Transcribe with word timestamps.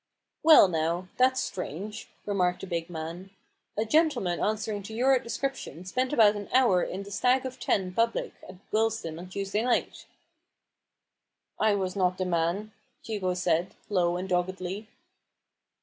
"Well 0.41 0.67
now, 0.67 1.09
that's 1.17 1.41
strange!" 1.43 2.09
remarked 2.25 2.61
the 2.61 2.65
big 2.65 2.89
man. 2.89 3.29
"A 3.77 3.85
gentleman 3.85 4.39
answering 4.39 4.81
to 4.81 4.95
your 4.95 5.19
description 5.19 5.85
spent 5.85 6.11
about 6.11 6.35
an 6.35 6.49
hour 6.51 6.81
in 6.81 7.03
the 7.03 7.11
Stag 7.11 7.45
of 7.45 7.59
Ten 7.59 7.93
public 7.93 8.33
at 8.49 8.55
Willesden 8.71 9.19
on 9.19 9.29
Tuesday 9.29 9.61
night." 9.61 9.93
l82 9.93 10.05
A 10.05 10.05
BOOK 10.07 11.49
OF 11.53 11.59
BARGAINS." 11.59 11.59
I 11.59 11.75
was 11.75 11.95
not 11.95 12.17
the 12.17 12.25
man," 12.25 12.71
Hugo 13.05 13.33
said, 13.35 13.75
low 13.91 14.17
and 14.17 14.27
doggedly. 14.27 14.87